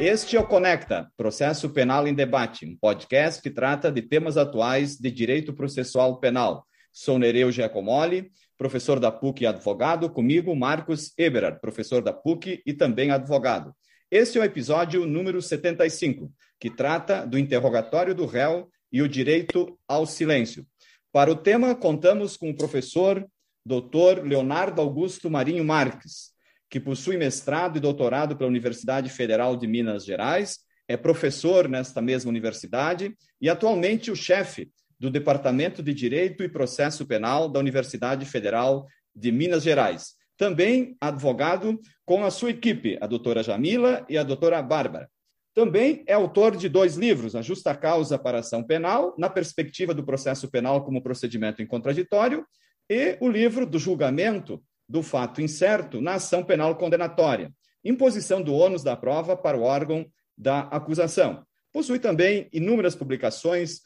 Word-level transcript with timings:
Este 0.00 0.36
é 0.36 0.40
o 0.40 0.46
Conecta, 0.46 1.10
Processo 1.16 1.70
Penal 1.70 2.06
em 2.06 2.14
Debate, 2.14 2.64
um 2.64 2.76
podcast 2.76 3.42
que 3.42 3.50
trata 3.50 3.90
de 3.90 4.00
temas 4.00 4.36
atuais 4.36 4.96
de 4.96 5.10
direito 5.10 5.52
processual 5.52 6.20
penal. 6.20 6.64
Sou 6.92 7.18
Nereu 7.18 7.50
Giacomoli, 7.50 8.30
professor 8.56 9.00
da 9.00 9.10
PUC 9.10 9.42
e 9.42 9.46
advogado, 9.48 10.08
comigo 10.08 10.54
Marcos 10.54 11.12
Eberard, 11.18 11.60
professor 11.60 12.00
da 12.00 12.12
PUC 12.12 12.62
e 12.64 12.72
também 12.72 13.10
advogado. 13.10 13.74
Este 14.08 14.38
é 14.38 14.40
o 14.40 14.44
episódio 14.44 15.04
número 15.04 15.42
75, 15.42 16.32
que 16.60 16.70
trata 16.70 17.26
do 17.26 17.36
interrogatório 17.36 18.14
do 18.14 18.24
réu 18.24 18.70
e 18.92 19.02
o 19.02 19.08
direito 19.08 19.76
ao 19.88 20.06
silêncio. 20.06 20.64
Para 21.10 21.32
o 21.32 21.36
tema, 21.36 21.74
contamos 21.74 22.36
com 22.36 22.50
o 22.50 22.56
professor 22.56 23.26
Dr. 23.66 24.22
Leonardo 24.22 24.80
Augusto 24.80 25.28
Marinho 25.28 25.64
Marques, 25.64 26.37
que 26.70 26.78
possui 26.78 27.16
mestrado 27.16 27.76
e 27.76 27.80
doutorado 27.80 28.36
pela 28.36 28.50
Universidade 28.50 29.08
Federal 29.08 29.56
de 29.56 29.66
Minas 29.66 30.04
Gerais, 30.04 30.58
é 30.86 30.96
professor 30.96 31.68
nesta 31.68 32.00
mesma 32.00 32.30
universidade 32.30 33.14
e 33.40 33.48
atualmente 33.48 34.10
o 34.10 34.16
chefe 34.16 34.70
do 34.98 35.10
Departamento 35.10 35.82
de 35.82 35.94
Direito 35.94 36.42
e 36.42 36.48
Processo 36.48 37.06
Penal 37.06 37.48
da 37.48 37.60
Universidade 37.60 38.24
Federal 38.26 38.86
de 39.14 39.30
Minas 39.30 39.62
Gerais. 39.62 40.14
Também 40.36 40.96
advogado 41.00 41.78
com 42.04 42.24
a 42.24 42.30
sua 42.30 42.50
equipe, 42.50 42.96
a 43.00 43.06
doutora 43.06 43.42
Jamila 43.42 44.04
e 44.08 44.16
a 44.16 44.22
doutora 44.22 44.62
Bárbara. 44.62 45.08
Também 45.54 46.04
é 46.06 46.14
autor 46.14 46.56
de 46.56 46.68
dois 46.68 46.94
livros, 46.94 47.34
A 47.34 47.42
Justa 47.42 47.74
Causa 47.74 48.16
para 48.16 48.38
Ação 48.38 48.62
Penal, 48.62 49.14
na 49.18 49.28
perspectiva 49.28 49.92
do 49.92 50.04
processo 50.04 50.48
penal 50.48 50.84
como 50.84 51.02
procedimento 51.02 51.60
em 51.60 51.66
contraditório, 51.66 52.46
e 52.88 53.18
o 53.20 53.28
livro 53.28 53.66
do 53.66 53.78
julgamento 53.78 54.62
do 54.88 55.02
fato 55.02 55.42
incerto 55.42 56.00
na 56.00 56.14
ação 56.14 56.42
penal 56.42 56.76
condenatória, 56.76 57.52
imposição 57.84 58.42
do 58.42 58.54
ônus 58.54 58.82
da 58.82 58.96
prova 58.96 59.36
para 59.36 59.56
o 59.56 59.62
órgão 59.62 60.06
da 60.36 60.60
acusação. 60.60 61.44
Possui 61.72 61.98
também 61.98 62.48
inúmeras 62.52 62.94
publicações 62.94 63.80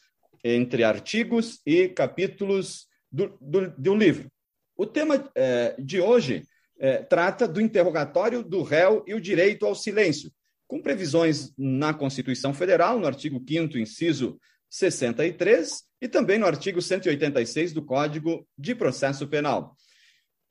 entre 0.44 0.84
artigos 0.84 1.60
e 1.66 1.88
capítulos 1.88 2.86
do, 3.10 3.36
do, 3.40 3.70
do 3.70 3.94
livro. 3.94 4.30
O 4.76 4.86
tema 4.86 5.30
eh, 5.34 5.74
de 5.78 6.00
hoje 6.00 6.44
eh, 6.78 7.02
trata 7.02 7.46
do 7.46 7.60
interrogatório 7.60 8.42
do 8.42 8.62
réu 8.62 9.04
e 9.06 9.14
o 9.14 9.20
direito 9.20 9.66
ao 9.66 9.74
silêncio, 9.74 10.32
com 10.66 10.80
previsões 10.80 11.52
na 11.56 11.92
Constituição 11.92 12.54
Federal, 12.54 12.98
no 12.98 13.06
artigo 13.06 13.42
5 13.46 13.78
inciso 13.78 14.38
63, 14.70 15.84
e 16.00 16.08
também 16.08 16.38
no 16.38 16.46
artigo 16.46 16.80
186 16.80 17.72
do 17.72 17.84
Código 17.84 18.46
de 18.56 18.74
Processo 18.74 19.28
Penal. 19.28 19.76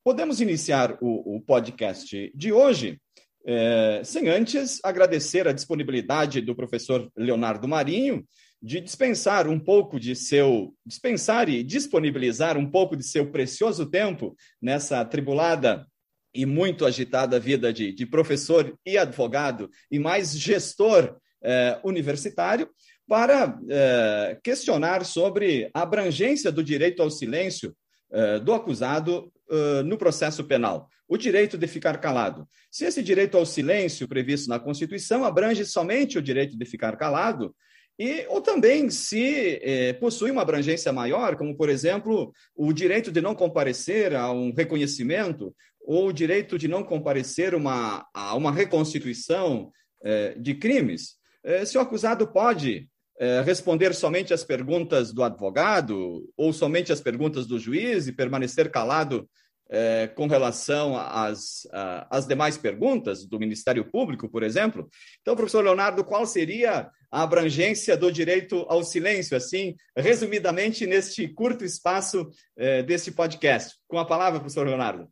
Podemos 0.04 0.42
iniciar 0.42 0.98
o, 1.00 1.36
o 1.36 1.42
podcast 1.42 2.32
de 2.34 2.52
hoje 2.52 3.00
é, 3.46 4.02
sem 4.04 4.30
antes 4.30 4.80
agradecer 4.84 5.48
a 5.48 5.52
disponibilidade 5.52 6.42
do 6.42 6.56
professor 6.56 7.08
Leonardo 7.16 7.68
Marinho 7.68 8.26
de 8.60 8.82
dispensar 8.82 9.48
um 9.48 9.60
pouco 9.60 10.00
de 10.00 10.16
seu 10.16 10.74
dispensar 10.84 11.50
e 11.50 11.64
disponibilizar 11.64 12.58
um 12.58 12.70
pouco 12.70 12.96
de 12.96 13.04
seu 13.04 13.32
precioso 13.32 13.92
tempo 13.92 14.36
nessa 14.60 15.06
tribulada 15.06 15.86
e 16.34 16.48
muito 16.48 16.84
agitada 16.84 17.40
vida 17.40 17.72
de, 17.72 17.94
de 17.94 18.06
professor 18.08 18.76
e 18.84 18.98
advogado 18.98 19.70
e 19.92 20.00
mais 20.00 20.36
gestor 20.36 21.16
é, 21.44 21.80
universitário 21.84 22.68
para 23.08 23.56
é, 23.70 24.40
questionar 24.44 25.06
sobre 25.06 25.70
a 25.76 25.84
abrangência 25.84 26.52
do 26.52 26.64
direito 26.64 27.04
ao 27.04 27.12
silêncio 27.12 27.76
do 28.44 28.52
acusado 28.52 29.32
no 29.84 29.98
processo 29.98 30.44
penal. 30.44 30.88
O 31.08 31.18
direito 31.18 31.58
de 31.58 31.68
ficar 31.68 32.00
calado. 32.00 32.48
Se 32.72 32.86
esse 32.86 33.04
direito 33.04 33.38
ao 33.38 33.46
silêncio 33.46 34.08
previsto 34.08 34.50
na 34.50 34.60
Constituição 34.60 35.26
abrange 35.26 35.66
somente 35.66 36.18
o 36.18 36.22
direito 36.22 36.58
de 36.58 36.66
ficar 36.66 36.96
calado, 36.96 37.54
e, 38.02 38.26
ou 38.30 38.42
também 38.42 38.90
se 38.90 39.60
eh, 39.62 39.94
possui 39.94 40.32
uma 40.32 40.42
abrangência 40.42 40.92
maior, 40.92 41.36
como, 41.36 41.56
por 41.56 41.70
exemplo, 41.70 42.34
o 42.56 42.74
direito 42.74 43.12
de 43.12 43.22
não 43.22 43.36
comparecer 43.36 44.16
a 44.16 44.32
um 44.32 44.52
reconhecimento, 44.52 45.56
ou 45.86 46.08
o 46.08 46.12
direito 46.12 46.58
de 46.58 46.68
não 46.68 46.84
comparecer 46.84 47.54
uma, 47.54 48.08
a 48.12 48.36
uma 48.36 48.52
reconstituição 48.52 49.72
eh, 50.04 50.36
de 50.36 50.56
crimes, 50.56 51.18
eh, 51.44 51.64
se 51.64 51.78
o 51.78 51.82
acusado 51.82 52.28
pode 52.28 52.90
responder 53.46 53.94
somente 53.94 54.34
as 54.34 54.44
perguntas 54.44 55.14
do 55.14 55.22
advogado 55.22 56.28
ou 56.36 56.52
somente 56.52 56.92
as 56.92 57.00
perguntas 57.00 57.46
do 57.46 57.60
juiz 57.60 58.08
e 58.08 58.12
permanecer 58.12 58.72
calado 58.72 59.30
é, 59.72 60.08
com 60.08 60.28
relação 60.28 60.98
às, 60.98 61.66
às 62.10 62.28
demais 62.28 62.58
perguntas 62.58 63.26
do 63.26 63.40
Ministério 63.40 63.90
Público, 63.90 64.30
por 64.30 64.44
exemplo. 64.44 64.90
Então, 65.22 65.36
professor 65.36 65.64
Leonardo, 65.64 66.04
qual 66.04 66.26
seria 66.26 66.92
a 67.10 67.24
abrangência 67.24 67.96
do 67.96 68.12
direito 68.12 68.66
ao 68.68 68.84
silêncio, 68.84 69.36
assim, 69.36 69.76
resumidamente, 69.96 70.86
neste 70.86 71.28
curto 71.28 71.64
espaço 71.64 72.30
é, 72.58 72.84
deste 72.84 73.12
podcast? 73.12 73.76
Com 73.88 73.98
a 73.98 74.06
palavra, 74.06 74.40
professor 74.40 74.68
Leonardo. 74.68 75.08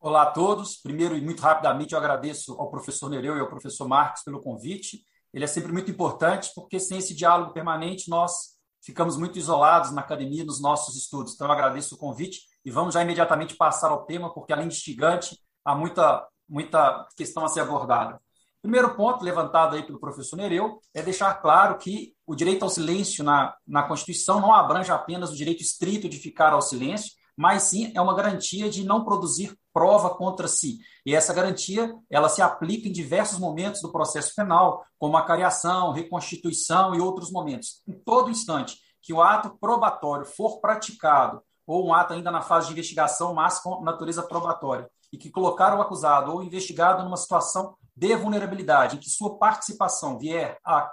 Olá 0.00 0.22
a 0.22 0.30
todos. 0.30 0.76
Primeiro 0.76 1.16
e 1.16 1.20
muito 1.20 1.42
rapidamente, 1.42 1.92
eu 1.92 1.98
agradeço 1.98 2.52
ao 2.54 2.70
professor 2.70 3.10
Nereu 3.10 3.36
e 3.36 3.40
ao 3.40 3.48
professor 3.48 3.88
Marcos 3.88 4.22
pelo 4.22 4.40
convite 4.40 5.04
ele 5.32 5.44
é 5.44 5.48
sempre 5.48 5.72
muito 5.72 5.90
importante, 5.90 6.52
porque 6.54 6.78
sem 6.78 6.98
esse 6.98 7.14
diálogo 7.14 7.52
permanente, 7.52 8.10
nós 8.10 8.52
ficamos 8.84 9.16
muito 9.16 9.38
isolados 9.38 9.90
na 9.90 10.02
academia, 10.02 10.44
nos 10.44 10.60
nossos 10.60 10.96
estudos. 10.96 11.34
Então, 11.34 11.46
eu 11.46 11.52
agradeço 11.52 11.94
o 11.94 11.98
convite 11.98 12.40
e 12.64 12.70
vamos 12.70 12.94
já 12.94 13.02
imediatamente 13.02 13.56
passar 13.56 13.90
ao 13.90 14.04
tema, 14.04 14.32
porque 14.32 14.52
além 14.52 14.68
de 14.68 14.74
instigante, 14.74 15.38
há 15.64 15.74
muita, 15.74 16.26
muita 16.48 17.06
questão 17.16 17.44
a 17.44 17.48
ser 17.48 17.60
abordada. 17.60 18.20
Primeiro 18.60 18.94
ponto 18.94 19.24
levantado 19.24 19.74
aí 19.74 19.82
pelo 19.82 19.98
professor 19.98 20.36
Nereu 20.36 20.80
é 20.94 21.02
deixar 21.02 21.34
claro 21.34 21.78
que 21.78 22.14
o 22.24 22.34
direito 22.34 22.62
ao 22.62 22.70
silêncio 22.70 23.24
na, 23.24 23.56
na 23.66 23.82
Constituição 23.82 24.40
não 24.40 24.54
abrange 24.54 24.92
apenas 24.92 25.30
o 25.30 25.36
direito 25.36 25.62
estrito 25.62 26.08
de 26.08 26.16
ficar 26.18 26.52
ao 26.52 26.62
silêncio, 26.62 27.10
mas 27.36 27.64
sim 27.64 27.92
é 27.94 28.00
uma 28.00 28.14
garantia 28.14 28.70
de 28.70 28.84
não 28.84 29.04
produzir 29.04 29.58
prova 29.72 30.10
contra 30.10 30.46
si. 30.46 30.78
E 31.04 31.12
essa 31.12 31.34
garantia, 31.34 31.92
ela 32.08 32.28
se 32.28 32.40
aplica 32.40 32.88
em 32.88 32.92
diversos 32.92 33.38
momentos 33.38 33.80
do 33.80 33.90
processo 33.90 34.32
penal, 34.36 34.84
como 34.96 35.16
a 35.16 35.24
cariação, 35.24 35.90
reconstituição 35.90 36.94
e 36.94 37.00
outros 37.00 37.32
momentos. 37.32 37.82
Em 37.88 37.92
todo 37.92 38.30
instante 38.30 38.76
que 39.00 39.12
o 39.12 39.20
ato 39.20 39.58
probatório 39.58 40.24
for 40.24 40.60
praticado, 40.60 41.42
ou 41.66 41.86
um 41.86 41.94
ato 41.94 42.12
ainda 42.12 42.30
na 42.30 42.42
fase 42.42 42.66
de 42.66 42.72
investigação, 42.72 43.34
mas 43.34 43.60
com 43.60 43.82
natureza 43.82 44.22
probatória, 44.22 44.88
e 45.12 45.18
que 45.18 45.30
colocar 45.30 45.76
o 45.76 45.82
acusado 45.82 46.32
ou 46.32 46.42
investigado 46.42 47.02
numa 47.02 47.16
situação 47.16 47.76
de 47.94 48.16
vulnerabilidade, 48.16 48.96
em 48.96 48.98
que 48.98 49.10
sua 49.10 49.38
participação 49.38 50.18
vier 50.18 50.58
a 50.64 50.90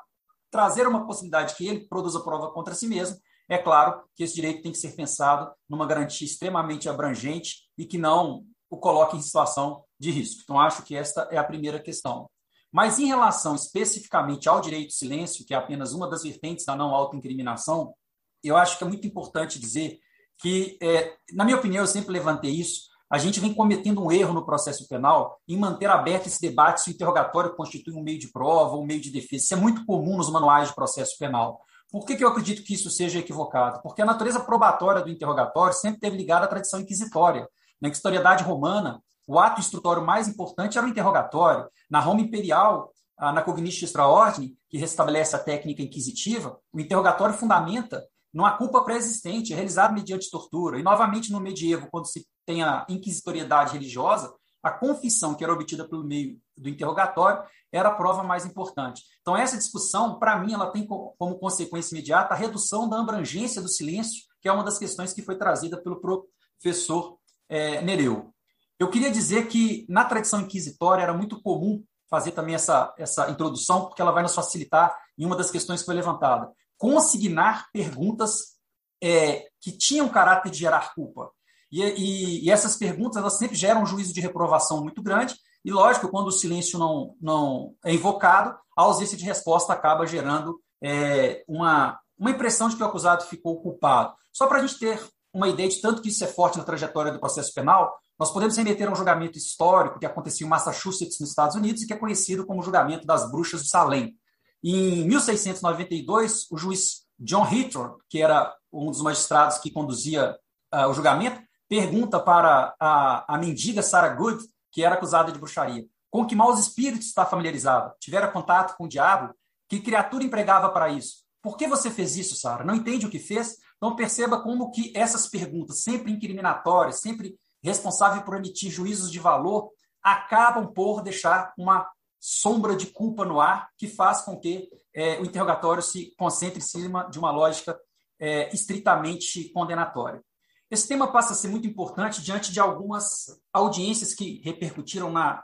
trazer 0.51 0.87
uma 0.87 1.05
possibilidade 1.05 1.55
que 1.55 1.67
ele 1.67 1.87
produza 1.87 2.19
prova 2.19 2.51
contra 2.51 2.73
si 2.73 2.87
mesmo, 2.87 3.17
é 3.47 3.57
claro 3.57 4.03
que 4.15 4.23
esse 4.23 4.35
direito 4.35 4.61
tem 4.61 4.71
que 4.71 4.77
ser 4.77 4.95
pensado 4.95 5.51
numa 5.67 5.87
garantia 5.87 6.25
extremamente 6.25 6.87
abrangente 6.87 7.67
e 7.77 7.85
que 7.85 7.97
não 7.97 8.43
o 8.69 8.77
coloque 8.77 9.17
em 9.17 9.21
situação 9.21 9.83
de 9.99 10.11
risco. 10.11 10.41
Então, 10.43 10.59
acho 10.59 10.83
que 10.83 10.95
esta 10.95 11.27
é 11.31 11.37
a 11.37 11.43
primeira 11.43 11.79
questão. 11.79 12.29
Mas 12.71 12.99
em 12.99 13.07
relação 13.07 13.55
especificamente 13.55 14.47
ao 14.47 14.61
direito 14.61 14.89
de 14.89 14.93
silêncio, 14.93 15.43
que 15.45 15.55
é 15.55 15.57
apenas 15.57 15.93
uma 15.93 16.07
das 16.07 16.21
vertentes 16.21 16.65
da 16.65 16.75
não 16.75 16.93
autoincriminação, 16.93 17.95
eu 18.43 18.55
acho 18.55 18.77
que 18.77 18.83
é 18.83 18.87
muito 18.87 19.07
importante 19.07 19.59
dizer 19.59 19.99
que, 20.39 20.77
é, 20.81 21.13
na 21.33 21.43
minha 21.43 21.57
opinião, 21.57 21.83
eu 21.83 21.87
sempre 21.87 22.11
levantei 22.11 22.51
isso, 22.51 22.89
a 23.09 23.17
gente 23.17 23.39
vem 23.39 23.53
cometendo 23.53 24.03
um 24.03 24.11
erro 24.11 24.33
no 24.33 24.45
processo 24.45 24.87
penal 24.87 25.39
em 25.47 25.57
manter 25.57 25.89
aberto 25.89 26.27
esse 26.27 26.39
debate 26.39 26.81
se 26.81 26.91
o 26.91 26.93
interrogatório 26.93 27.55
constitui 27.55 27.93
um 27.95 28.03
meio 28.03 28.19
de 28.19 28.31
prova 28.31 28.75
ou 28.75 28.83
um 28.83 28.85
meio 28.85 29.01
de 29.01 29.09
defesa. 29.09 29.43
Isso 29.43 29.53
é 29.55 29.57
muito 29.57 29.83
comum 29.85 30.15
nos 30.15 30.29
manuais 30.29 30.69
de 30.69 30.75
processo 30.75 31.17
penal. 31.17 31.59
Por 31.91 32.05
que, 32.05 32.15
que 32.15 32.23
eu 32.23 32.27
acredito 32.27 32.63
que 32.63 32.75
isso 32.75 32.89
seja 32.91 33.17
equivocado? 33.17 33.81
Porque 33.81 34.03
a 34.03 34.05
natureza 34.05 34.39
probatória 34.39 35.01
do 35.01 35.09
interrogatório 35.09 35.73
sempre 35.73 35.97
esteve 35.97 36.17
ligada 36.17 36.45
à 36.45 36.47
tradição 36.47 36.79
inquisitória. 36.79 37.49
Na 37.81 37.89
historiedade 37.89 38.43
romana, 38.43 39.01
o 39.25 39.39
ato 39.39 39.59
instrutório 39.59 40.05
mais 40.05 40.27
importante 40.27 40.77
era 40.77 40.85
o 40.85 40.89
interrogatório. 40.89 41.67
Na 41.89 41.99
Roma 41.99 42.21
imperial, 42.21 42.91
na 43.19 43.41
Cognitia 43.41 43.85
Extraordine, 43.85 44.55
que 44.69 44.77
restabelece 44.77 45.35
a 45.35 45.39
técnica 45.39 45.81
inquisitiva, 45.81 46.59
o 46.71 46.79
interrogatório 46.79 47.33
fundamenta 47.33 48.03
numa 48.33 48.57
culpa 48.57 48.83
pré-existente, 48.83 49.53
realizado 49.53 49.93
mediante 49.93 50.29
tortura. 50.29 50.79
E, 50.79 50.83
novamente, 50.83 51.31
no 51.31 51.39
medievo, 51.39 51.87
quando 51.91 52.07
se 52.07 52.27
tem 52.45 52.63
a 52.63 52.85
inquisitoriedade 52.89 53.73
religiosa, 53.73 54.33
a 54.61 54.71
confissão 54.71 55.35
que 55.35 55.43
era 55.43 55.53
obtida 55.53 55.87
pelo 55.87 56.03
meio 56.03 56.37
do 56.57 56.69
interrogatório 56.69 57.43
era 57.71 57.89
a 57.89 57.93
prova 57.93 58.23
mais 58.23 58.45
importante. 58.45 59.03
Então, 59.21 59.37
essa 59.37 59.57
discussão, 59.57 60.19
para 60.19 60.37
mim, 60.39 60.53
ela 60.53 60.71
tem 60.71 60.85
como 60.85 61.39
consequência 61.39 61.95
imediata 61.95 62.33
a 62.33 62.37
redução 62.37 62.89
da 62.89 62.99
abrangência 62.99 63.61
do 63.61 63.69
silêncio, 63.69 64.23
que 64.41 64.49
é 64.49 64.51
uma 64.51 64.63
das 64.63 64.77
questões 64.77 65.13
que 65.13 65.21
foi 65.21 65.37
trazida 65.37 65.81
pelo 65.81 66.01
professor 66.01 67.17
é, 67.47 67.81
Nereu. 67.81 68.33
Eu 68.77 68.89
queria 68.89 69.11
dizer 69.11 69.47
que, 69.47 69.85
na 69.89 70.05
tradição 70.05 70.41
inquisitória, 70.41 71.03
era 71.03 71.13
muito 71.13 71.41
comum 71.41 71.83
fazer 72.09 72.31
também 72.31 72.55
essa, 72.55 72.93
essa 72.97 73.29
introdução, 73.29 73.85
porque 73.85 74.01
ela 74.01 74.11
vai 74.11 74.23
nos 74.23 74.33
facilitar 74.33 74.97
em 75.17 75.25
uma 75.25 75.35
das 75.35 75.51
questões 75.51 75.81
que 75.81 75.85
foi 75.85 75.95
levantada. 75.95 76.51
Consignar 76.79 77.67
perguntas 77.71 78.57
é, 79.03 79.45
que 79.61 79.71
tinham 79.71 80.09
caráter 80.09 80.49
de 80.49 80.57
gerar 80.57 80.95
culpa. 80.95 81.29
E, 81.71 81.83
e, 81.83 82.45
e, 82.45 82.49
essas 82.49 82.75
perguntas 82.75 83.17
elas 83.17 83.37
sempre 83.37 83.55
geram 83.55 83.83
um 83.83 83.85
juízo 83.85 84.11
de 84.11 84.21
reprovação 84.21 84.81
muito 84.81 85.03
grande, 85.03 85.35
E, 85.63 85.71
lógico, 85.71 86.09
quando 86.09 86.27
o 86.29 86.31
silêncio 86.31 86.79
não, 86.79 87.15
não 87.21 87.75
é 87.85 87.93
invocado, 87.93 88.57
a 88.75 88.81
ausência 88.81 89.17
de 89.17 89.25
resposta 89.25 89.73
acaba 89.73 90.07
gerando 90.07 90.59
é, 90.81 91.43
uma, 91.47 91.99
uma 92.17 92.31
impressão 92.31 92.69
de 92.69 92.75
que 92.75 92.81
o 92.81 92.85
acusado 92.85 93.25
ficou 93.25 93.61
culpado. 93.61 94.15
Só 94.33 94.47
para 94.47 94.59
a 94.59 94.65
gente 94.65 94.79
ter 94.79 94.99
uma 95.33 95.47
ideia 95.47 95.69
de 95.69 95.81
tanto 95.81 96.01
que 96.01 96.09
isso 96.09 96.23
é 96.23 96.27
forte 96.27 96.57
na 96.57 96.63
trajetória 96.63 97.11
do 97.11 97.19
processo 97.19 97.53
penal, 97.53 97.93
nós 98.17 98.31
podemos 98.31 98.57
remeter 98.57 98.87
a 98.87 98.91
um 98.91 98.95
julgamento 98.95 99.37
histórico 99.37 99.99
que 99.99 100.05
acontecia 100.05 100.45
em 100.45 100.49
Massachusetts, 100.49 101.19
nos 101.19 101.29
Estados 101.29 101.55
Unidos, 101.55 101.81
e 101.81 101.87
que 101.87 101.93
é 101.93 101.97
conhecido 101.97 102.45
como 102.45 102.59
o 102.59 102.63
julgamento 102.63 103.05
das 103.05 103.29
bruxas 103.31 103.63
de 103.63 103.69
Salem. 103.69 104.17
Em 104.63 105.07
1692, 105.07 106.47
o 106.51 106.57
juiz 106.57 107.05
John 107.17 107.47
Hitton, 107.49 107.97
que 108.09 108.21
era 108.21 108.53
um 108.71 108.87
dos 108.91 109.01
magistrados 109.01 109.57
que 109.57 109.71
conduzia 109.71 110.37
uh, 110.73 110.87
o 110.87 110.93
julgamento, 110.93 111.41
pergunta 111.67 112.19
para 112.19 112.75
a, 112.79 113.35
a 113.35 113.37
mendiga 113.37 113.81
Sarah 113.81 114.15
Good, 114.15 114.43
que 114.71 114.83
era 114.83 114.95
acusada 114.95 115.31
de 115.31 115.39
bruxaria, 115.39 115.85
com 116.09 116.25
que 116.25 116.35
maus 116.35 116.59
espíritos 116.59 117.07
está 117.07 117.25
familiarizada? 117.25 117.93
Tivera 117.99 118.27
contato 118.27 118.75
com 118.75 118.85
o 118.85 118.89
diabo? 118.89 119.33
Que 119.67 119.79
criatura 119.79 120.23
empregava 120.23 120.69
para 120.69 120.89
isso? 120.89 121.23
Por 121.41 121.55
que 121.55 121.67
você 121.67 121.89
fez 121.89 122.17
isso, 122.17 122.35
Sara? 122.35 122.63
Não 122.63 122.75
entende 122.75 123.05
o 123.05 123.09
que 123.09 123.19
fez? 123.19 123.57
Então 123.77 123.95
perceba 123.95 124.41
como 124.41 124.71
que 124.71 124.91
essas 124.95 125.27
perguntas, 125.27 125.83
sempre 125.83 126.11
incriminatórias, 126.11 126.99
sempre 126.99 127.35
responsáveis 127.63 128.23
por 128.23 128.35
emitir 128.35 128.71
juízos 128.71 129.11
de 129.11 129.19
valor, 129.19 129.69
acabam 130.03 130.67
por 130.73 131.01
deixar 131.01 131.53
uma 131.57 131.87
sombra 132.19 132.75
de 132.75 132.87
culpa 132.87 133.23
no 133.25 133.39
ar 133.39 133.69
que 133.77 133.87
faz 133.87 134.21
com 134.21 134.37
que 134.39 134.69
é, 134.93 135.19
o 135.19 135.25
interrogatório 135.25 135.81
se 135.81 136.13
concentre 136.17 136.59
em 136.59 136.61
cima 136.61 137.09
de 137.09 137.17
uma 137.17 137.31
lógica 137.31 137.79
é, 138.19 138.53
estritamente 138.53 139.49
condenatória. 139.49 140.21
Esse 140.69 140.87
tema 140.87 141.11
passa 141.11 141.33
a 141.33 141.35
ser 141.35 141.47
muito 141.47 141.67
importante 141.67 142.21
diante 142.21 142.51
de 142.51 142.59
algumas 142.59 143.41
audiências 143.51 144.13
que 144.13 144.41
repercutiram 144.43 145.11
na, 145.11 145.43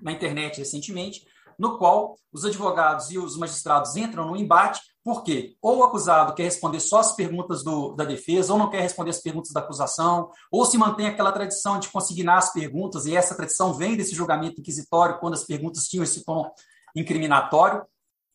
na 0.00 0.10
internet 0.10 0.58
recentemente, 0.58 1.24
no 1.58 1.78
qual 1.78 2.16
os 2.32 2.44
advogados 2.44 3.10
e 3.10 3.18
os 3.18 3.36
magistrados 3.36 3.94
entram 3.96 4.26
no 4.26 4.36
embate, 4.36 4.80
porque 5.04 5.54
ou 5.60 5.78
o 5.78 5.84
acusado 5.84 6.34
quer 6.34 6.44
responder 6.44 6.80
só 6.80 7.00
as 7.00 7.14
perguntas 7.14 7.62
do, 7.62 7.94
da 7.94 8.04
defesa, 8.04 8.54
ou 8.54 8.58
não 8.58 8.70
quer 8.70 8.80
responder 8.80 9.10
as 9.10 9.20
perguntas 9.20 9.52
da 9.52 9.60
acusação, 9.60 10.30
ou 10.50 10.64
se 10.64 10.78
mantém 10.78 11.06
aquela 11.06 11.30
tradição 11.30 11.78
de 11.78 11.88
consignar 11.88 12.38
as 12.38 12.52
perguntas, 12.52 13.04
e 13.04 13.14
essa 13.14 13.36
tradição 13.36 13.74
vem 13.74 13.96
desse 13.96 14.14
julgamento 14.14 14.62
inquisitório, 14.62 15.18
quando 15.20 15.34
as 15.34 15.44
perguntas 15.44 15.84
tinham 15.84 16.02
esse 16.02 16.24
tom 16.24 16.50
incriminatório, 16.96 17.84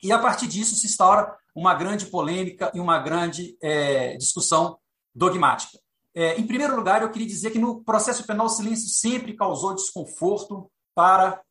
e 0.04 0.12
a 0.12 0.20
partir 0.20 0.48
disso 0.48 0.76
se 0.76 0.86
instaura 0.86 1.36
uma 1.56 1.74
grande 1.74 2.06
polêmica 2.06 2.72
e 2.74 2.80
uma 2.80 3.00
grande 3.00 3.58
é, 3.62 4.16
discussão 4.16 4.78
dogmática. 5.14 5.78
É, 6.16 6.40
em 6.40 6.46
primeiro 6.46 6.76
lugar, 6.76 7.02
eu 7.02 7.10
queria 7.10 7.28
dizer 7.28 7.50
que 7.50 7.60
no 7.60 7.84
processo 7.84 8.26
penal 8.26 8.46
o 8.46 8.50
silêncio 8.50 8.90
sempre 8.90 9.36
causou 9.36 9.74
desconforto 9.74 10.72
para 10.94 11.42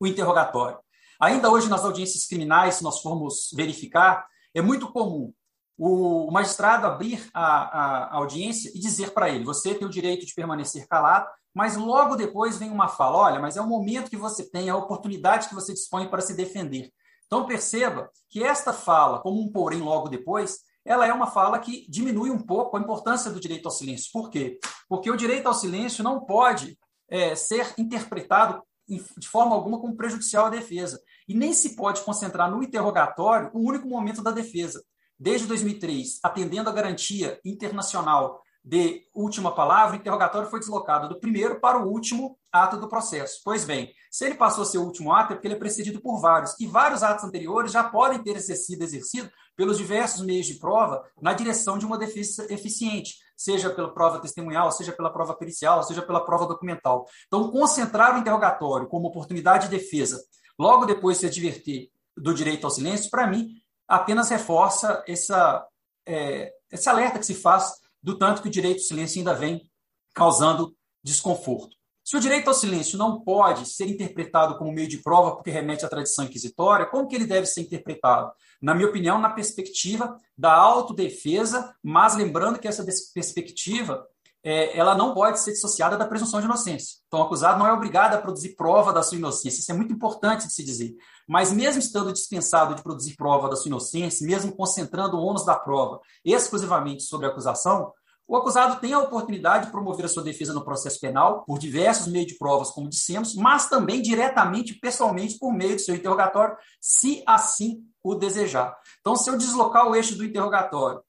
o 0.00 0.06
interrogatório. 0.06 0.78
Ainda 1.20 1.50
hoje, 1.50 1.68
nas 1.68 1.84
audiências 1.84 2.26
criminais, 2.26 2.76
se 2.76 2.84
nós 2.84 3.00
formos 3.00 3.50
verificar, 3.52 4.26
é 4.58 4.62
muito 4.62 4.90
comum 4.92 5.32
o 5.78 6.28
magistrado 6.32 6.86
abrir 6.86 7.30
a, 7.32 8.10
a 8.12 8.16
audiência 8.16 8.70
e 8.74 8.80
dizer 8.80 9.12
para 9.12 9.30
ele: 9.30 9.44
você 9.44 9.74
tem 9.74 9.86
o 9.86 9.90
direito 9.90 10.26
de 10.26 10.34
permanecer 10.34 10.88
calado, 10.88 11.28
mas 11.54 11.76
logo 11.76 12.16
depois 12.16 12.58
vem 12.58 12.70
uma 12.70 12.88
fala: 12.88 13.18
olha, 13.18 13.40
mas 13.40 13.56
é 13.56 13.60
o 13.60 13.66
momento 13.66 14.10
que 14.10 14.16
você 14.16 14.50
tem, 14.50 14.68
a 14.68 14.76
oportunidade 14.76 15.48
que 15.48 15.54
você 15.54 15.72
dispõe 15.72 16.08
para 16.08 16.20
se 16.20 16.34
defender. 16.34 16.90
Então 17.26 17.46
perceba 17.46 18.10
que 18.28 18.42
esta 18.42 18.72
fala, 18.72 19.20
como 19.20 19.40
um 19.40 19.52
porém 19.52 19.80
logo 19.80 20.08
depois, 20.08 20.60
ela 20.84 21.06
é 21.06 21.12
uma 21.12 21.26
fala 21.26 21.58
que 21.58 21.86
diminui 21.88 22.30
um 22.30 22.38
pouco 22.38 22.76
a 22.76 22.80
importância 22.80 23.30
do 23.30 23.38
direito 23.38 23.66
ao 23.66 23.72
silêncio. 23.72 24.10
Por 24.12 24.30
quê? 24.30 24.58
Porque 24.88 25.10
o 25.10 25.16
direito 25.16 25.46
ao 25.46 25.54
silêncio 25.54 26.02
não 26.02 26.24
pode 26.24 26.78
é, 27.08 27.36
ser 27.36 27.74
interpretado 27.78 28.62
de 28.88 29.28
forma 29.28 29.54
alguma 29.54 29.78
como 29.78 29.96
prejudicial 29.96 30.46
à 30.46 30.50
defesa. 30.50 31.00
E 31.28 31.34
nem 31.34 31.52
se 31.52 31.76
pode 31.76 32.00
concentrar 32.02 32.50
no 32.50 32.62
interrogatório 32.62 33.50
o 33.52 33.60
único 33.60 33.86
momento 33.86 34.22
da 34.22 34.30
defesa. 34.30 34.82
Desde 35.18 35.46
2003, 35.46 36.20
atendendo 36.22 36.70
à 36.70 36.72
garantia 36.72 37.40
internacional 37.44 38.42
de 38.64 39.02
última 39.14 39.54
palavra, 39.54 39.96
o 39.96 40.00
interrogatório 40.00 40.48
foi 40.48 40.60
deslocado 40.60 41.08
do 41.08 41.18
primeiro 41.18 41.60
para 41.60 41.78
o 41.78 41.88
último 41.88 42.38
ato 42.52 42.76
do 42.76 42.88
processo. 42.88 43.40
Pois 43.44 43.64
bem, 43.64 43.92
se 44.10 44.26
ele 44.26 44.34
passou 44.34 44.62
a 44.62 44.66
ser 44.66 44.78
o 44.78 44.84
último 44.84 45.12
ato, 45.12 45.32
é 45.32 45.36
porque 45.36 45.46
ele 45.46 45.54
é 45.54 45.58
precedido 45.58 46.00
por 46.00 46.20
vários, 46.20 46.58
e 46.60 46.66
vários 46.66 47.02
atos 47.02 47.24
anteriores 47.24 47.72
já 47.72 47.84
podem 47.84 48.22
ter 48.22 48.38
sido 48.40 48.82
exercidos 48.82 49.30
pelos 49.56 49.78
diversos 49.78 50.24
meios 50.24 50.46
de 50.46 50.54
prova 50.54 51.02
na 51.20 51.32
direção 51.32 51.78
de 51.78 51.86
uma 51.86 51.98
defesa 51.98 52.46
eficiente, 52.52 53.16
seja 53.38 53.70
pela 53.70 53.94
prova 53.94 54.18
testemunhal, 54.18 54.72
seja 54.72 54.92
pela 54.92 55.12
prova 55.12 55.32
pericial, 55.34 55.84
seja 55.84 56.02
pela 56.02 56.24
prova 56.24 56.44
documental. 56.44 57.06
Então, 57.28 57.50
concentrar 57.52 58.16
o 58.16 58.18
interrogatório 58.18 58.88
como 58.88 59.06
oportunidade 59.06 59.68
de 59.68 59.78
defesa, 59.78 60.20
logo 60.58 60.84
depois 60.84 61.18
se 61.18 61.26
advertir 61.26 61.88
do 62.16 62.34
direito 62.34 62.64
ao 62.64 62.70
silêncio, 62.70 63.08
para 63.08 63.28
mim, 63.28 63.54
apenas 63.86 64.28
reforça 64.28 65.04
essa, 65.06 65.64
é, 66.04 66.52
esse 66.72 66.88
alerta 66.88 67.20
que 67.20 67.26
se 67.26 67.34
faz 67.34 67.74
do 68.02 68.18
tanto 68.18 68.42
que 68.42 68.48
o 68.48 68.50
direito 68.50 68.78
ao 68.78 68.86
silêncio 68.88 69.18
ainda 69.20 69.34
vem 69.34 69.70
causando 70.12 70.76
desconforto. 71.02 71.77
Se 72.08 72.16
o 72.16 72.20
direito 72.20 72.48
ao 72.48 72.54
silêncio 72.54 72.96
não 72.96 73.20
pode 73.20 73.66
ser 73.66 73.86
interpretado 73.86 74.56
como 74.56 74.72
meio 74.72 74.88
de 74.88 74.96
prova 74.96 75.32
porque 75.32 75.50
remete 75.50 75.84
à 75.84 75.88
tradição 75.90 76.24
inquisitória, 76.24 76.86
como 76.86 77.06
que 77.06 77.14
ele 77.14 77.26
deve 77.26 77.44
ser 77.44 77.60
interpretado? 77.60 78.32
Na 78.62 78.74
minha 78.74 78.88
opinião, 78.88 79.18
na 79.18 79.28
perspectiva 79.28 80.16
da 80.34 80.54
autodefesa, 80.54 81.70
mas 81.82 82.16
lembrando 82.16 82.58
que 82.58 82.66
essa 82.66 82.82
perspectiva 83.12 84.06
é, 84.42 84.74
ela 84.74 84.94
não 84.94 85.12
pode 85.12 85.38
ser 85.38 85.52
dissociada 85.52 85.98
da 85.98 86.06
presunção 86.06 86.40
de 86.40 86.46
inocência. 86.46 86.96
Então, 87.08 87.20
o 87.20 87.24
acusado 87.24 87.58
não 87.58 87.66
é 87.66 87.72
obrigado 87.74 88.14
a 88.14 88.18
produzir 88.18 88.56
prova 88.56 88.90
da 88.90 89.02
sua 89.02 89.18
inocência. 89.18 89.60
Isso 89.60 89.70
é 89.70 89.74
muito 89.74 89.92
importante 89.92 90.46
de 90.46 90.54
se 90.54 90.64
dizer. 90.64 90.94
Mas, 91.28 91.52
mesmo 91.52 91.78
estando 91.78 92.10
dispensado 92.10 92.74
de 92.74 92.82
produzir 92.82 93.16
prova 93.16 93.50
da 93.50 93.56
sua 93.56 93.68
inocência, 93.68 94.26
mesmo 94.26 94.56
concentrando 94.56 95.18
o 95.18 95.22
ônus 95.22 95.44
da 95.44 95.56
prova 95.56 96.00
exclusivamente 96.24 97.02
sobre 97.02 97.26
a 97.26 97.28
acusação, 97.28 97.92
o 98.28 98.36
acusado 98.36 98.78
tem 98.78 98.92
a 98.92 99.00
oportunidade 99.00 99.66
de 99.66 99.72
promover 99.72 100.04
a 100.04 100.08
sua 100.08 100.22
defesa 100.22 100.52
no 100.52 100.62
processo 100.62 101.00
penal 101.00 101.44
por 101.46 101.58
diversos 101.58 102.06
meios 102.08 102.26
de 102.26 102.36
provas, 102.36 102.70
como 102.70 102.86
dissemos, 102.86 103.34
mas 103.34 103.70
também 103.70 104.02
diretamente, 104.02 104.74
pessoalmente, 104.74 105.38
por 105.38 105.50
meio 105.50 105.76
do 105.76 105.80
seu 105.80 105.94
interrogatório, 105.94 106.54
se 106.78 107.22
assim 107.26 107.82
o 108.04 108.14
desejar. 108.14 108.76
Então, 109.00 109.16
se 109.16 109.30
eu 109.30 109.38
deslocar 109.38 109.88
o 109.88 109.96
eixo 109.96 110.14
do 110.14 110.24
interrogatório 110.24 111.00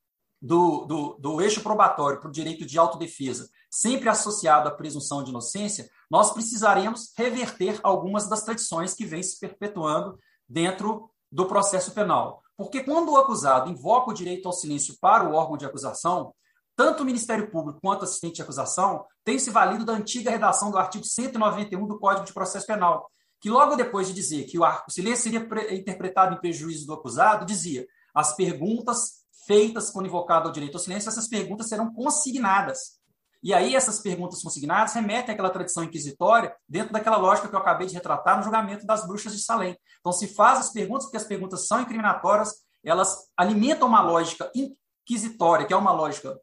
do, 0.42 0.86
do, 0.86 1.18
do 1.20 1.42
eixo 1.42 1.62
probatório 1.62 2.22
para 2.22 2.30
o 2.30 2.32
direito 2.32 2.66
de 2.66 2.80
autodefesa, 2.80 3.50
sempre 3.70 4.08
associado 4.08 4.70
à 4.70 4.72
presunção 4.72 5.22
de 5.22 5.32
inocência, 5.32 5.90
nós 6.10 6.32
precisaremos 6.32 7.12
reverter 7.18 7.82
algumas 7.84 8.30
das 8.30 8.44
tradições 8.44 8.94
que 8.94 9.06
vêm 9.06 9.22
se 9.22 9.38
perpetuando 9.38 10.18
dentro 10.48 11.12
do 11.30 11.46
processo 11.46 11.92
penal. 11.92 12.42
Porque 12.56 12.82
quando 12.82 13.12
o 13.12 13.18
acusado 13.18 13.70
invoca 13.70 14.10
o 14.10 14.14
direito 14.14 14.48
ao 14.48 14.54
silêncio 14.54 14.98
para 15.02 15.30
o 15.30 15.34
órgão 15.34 15.58
de 15.58 15.66
acusação, 15.66 16.34
tanto 16.80 17.04
o 17.04 17.06
Ministério 17.06 17.52
Público 17.52 17.82
quanto 17.82 18.00
o 18.00 18.04
assistente 18.06 18.36
de 18.36 18.42
acusação 18.42 19.04
têm 19.26 19.38
se 19.38 19.52
valido 19.52 19.84
da 19.84 19.92
antiga 19.92 20.32
redação 20.32 20.72
do 20.72 20.78
artigo 20.78 21.04
191 21.04 21.86
do 21.86 22.00
Código 22.00 22.26
de 22.26 22.32
Processo 22.32 22.66
Penal, 22.66 23.12
que 23.42 23.50
logo 23.50 23.76
depois 23.76 24.08
de 24.08 24.14
dizer 24.14 24.46
que 24.46 24.58
o 24.58 24.66
silêncio 24.88 25.24
seria 25.24 25.76
interpretado 25.76 26.34
em 26.34 26.40
prejuízo 26.40 26.88
do 26.88 26.94
acusado, 26.94 27.46
dizia 27.46 27.86
as 28.16 28.34
perguntas 28.34 29.26
feitas 29.46 29.90
quando 29.90 30.06
invocado 30.06 30.48
ao 30.48 30.54
direito 30.54 30.76
ao 30.76 30.80
silêncio, 30.80 31.10
essas 31.10 31.28
perguntas 31.28 31.68
serão 31.68 31.94
consignadas. 31.94 32.98
E 33.44 33.54
aí 33.54 33.76
essas 33.76 34.00
perguntas 34.00 34.42
consignadas 34.42 34.94
remetem 34.94 35.34
àquela 35.34 35.50
tradição 35.50 35.84
inquisitória 35.84 36.56
dentro 36.66 36.94
daquela 36.94 37.18
lógica 37.18 37.50
que 37.50 37.56
eu 37.56 37.60
acabei 37.60 37.88
de 37.88 37.94
retratar 37.94 38.38
no 38.38 38.44
julgamento 38.44 38.86
das 38.86 39.06
bruxas 39.06 39.34
de 39.34 39.44
Salem. 39.44 39.78
Então 40.00 40.14
se 40.14 40.30
faz 40.30 40.60
as 40.60 40.72
perguntas 40.72 41.08
porque 41.08 41.18
as 41.18 41.26
perguntas 41.26 41.68
são 41.68 41.82
incriminatórias, 41.82 42.54
elas 42.86 43.18
alimentam 43.36 43.86
uma 43.86 44.02
lógica 44.02 44.50
inquisitória, 44.56 45.66
que 45.66 45.74
é 45.74 45.76
uma 45.78 45.92
lógica 45.92 46.40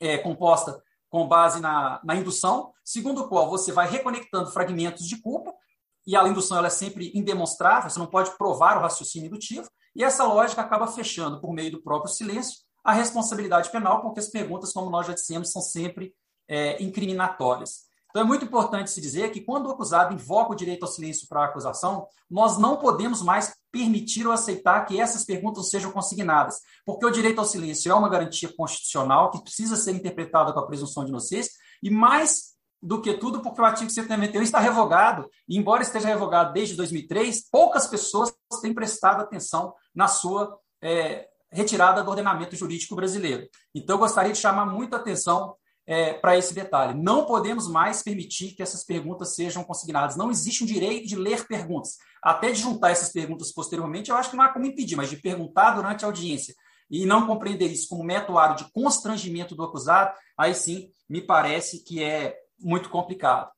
é, 0.00 0.18
composta 0.18 0.82
com 1.08 1.26
base 1.26 1.60
na, 1.60 2.00
na 2.04 2.14
indução, 2.14 2.72
segundo 2.84 3.22
o 3.22 3.28
qual 3.28 3.50
você 3.50 3.72
vai 3.72 3.88
reconectando 3.88 4.50
fragmentos 4.50 5.06
de 5.06 5.20
culpa, 5.20 5.52
e 6.06 6.16
a 6.16 6.26
indução 6.26 6.56
ela 6.56 6.68
é 6.68 6.70
sempre 6.70 7.12
indemonstrável, 7.14 7.90
você 7.90 7.98
não 7.98 8.06
pode 8.06 8.36
provar 8.38 8.78
o 8.78 8.80
raciocínio 8.80 9.26
indutivo, 9.26 9.68
e 9.94 10.04
essa 10.04 10.24
lógica 10.24 10.62
acaba 10.62 10.86
fechando, 10.86 11.40
por 11.40 11.52
meio 11.52 11.72
do 11.72 11.82
próprio 11.82 12.12
silêncio, 12.12 12.60
a 12.82 12.92
responsabilidade 12.92 13.70
penal, 13.70 14.00
porque 14.00 14.20
as 14.20 14.28
perguntas, 14.28 14.72
como 14.72 14.88
nós 14.88 15.06
já 15.06 15.12
dissemos, 15.12 15.50
são 15.50 15.60
sempre 15.60 16.14
é, 16.48 16.82
incriminatórias. 16.82 17.89
Então, 18.10 18.22
é 18.22 18.24
muito 18.24 18.44
importante 18.44 18.90
se 18.90 19.00
dizer 19.00 19.30
que, 19.30 19.40
quando 19.40 19.66
o 19.66 19.70
acusado 19.70 20.12
invoca 20.12 20.52
o 20.52 20.56
direito 20.56 20.82
ao 20.82 20.90
silêncio 20.90 21.28
para 21.28 21.42
a 21.42 21.44
acusação, 21.46 22.06
nós 22.28 22.58
não 22.58 22.76
podemos 22.76 23.22
mais 23.22 23.54
permitir 23.72 24.26
ou 24.26 24.32
aceitar 24.32 24.84
que 24.84 25.00
essas 25.00 25.24
perguntas 25.24 25.70
sejam 25.70 25.92
consignadas, 25.92 26.58
porque 26.84 27.06
o 27.06 27.10
direito 27.10 27.38
ao 27.38 27.44
silêncio 27.44 27.90
é 27.90 27.94
uma 27.94 28.08
garantia 28.08 28.52
constitucional 28.56 29.30
que 29.30 29.42
precisa 29.42 29.76
ser 29.76 29.92
interpretada 29.92 30.52
com 30.52 30.58
a 30.58 30.66
presunção 30.66 31.04
de 31.04 31.10
inocência, 31.10 31.52
e 31.82 31.88
mais 31.88 32.50
do 32.82 33.00
que 33.00 33.14
tudo, 33.14 33.42
porque 33.42 33.60
o 33.60 33.64
artigo 33.64 33.90
191 33.90 34.42
está 34.42 34.58
revogado, 34.58 35.28
e 35.48 35.56
embora 35.56 35.82
esteja 35.82 36.08
revogado 36.08 36.52
desde 36.52 36.74
2003, 36.74 37.48
poucas 37.50 37.86
pessoas 37.86 38.32
têm 38.60 38.74
prestado 38.74 39.20
atenção 39.20 39.74
na 39.94 40.08
sua 40.08 40.58
é, 40.82 41.28
retirada 41.50 42.02
do 42.02 42.10
ordenamento 42.10 42.56
jurídico 42.56 42.96
brasileiro. 42.96 43.48
Então, 43.74 43.96
eu 43.96 44.00
gostaria 44.00 44.32
de 44.32 44.38
chamar 44.38 44.66
muita 44.66 44.96
atenção 44.96 45.54
é, 45.90 46.14
para 46.14 46.38
esse 46.38 46.54
detalhe. 46.54 46.94
Não 46.94 47.26
podemos 47.26 47.66
mais 47.66 48.00
permitir 48.00 48.52
que 48.52 48.62
essas 48.62 48.84
perguntas 48.84 49.34
sejam 49.34 49.64
consignadas. 49.64 50.14
Não 50.14 50.30
existe 50.30 50.62
um 50.62 50.66
direito 50.66 51.08
de 51.08 51.16
ler 51.16 51.44
perguntas. 51.48 51.96
Até 52.22 52.52
de 52.52 52.60
juntar 52.60 52.92
essas 52.92 53.10
perguntas 53.10 53.52
posteriormente, 53.52 54.08
eu 54.08 54.16
acho 54.16 54.30
que 54.30 54.36
não 54.36 54.44
há 54.44 54.50
como 54.50 54.66
impedir, 54.66 54.94
mas 54.94 55.10
de 55.10 55.16
perguntar 55.16 55.72
durante 55.72 56.04
a 56.04 56.06
audiência 56.06 56.54
e 56.88 57.04
não 57.04 57.26
compreender 57.26 57.66
isso 57.66 57.88
como 57.88 58.04
método 58.04 58.54
de 58.54 58.70
constrangimento 58.70 59.56
do 59.56 59.64
acusado, 59.64 60.16
aí 60.38 60.54
sim 60.54 60.92
me 61.08 61.20
parece 61.20 61.82
que 61.82 62.00
é 62.00 62.36
muito 62.60 62.88
complicado. 62.88 63.50